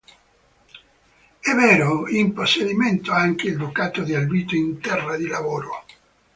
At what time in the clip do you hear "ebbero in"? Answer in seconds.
1.43-2.33